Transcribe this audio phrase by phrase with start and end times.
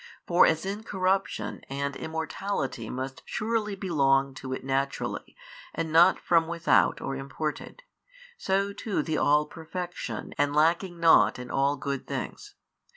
[0.25, 5.35] For as incorruption and immortality must surely belong to it naturally
[5.75, 7.83] and not from without or imported,
[8.35, 12.55] so too the all perfection and lacking nought in all good things.